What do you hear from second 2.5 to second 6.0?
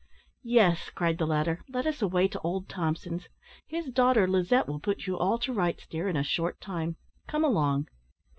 Thompson's. His daughter, Lizette, will put you all to rights,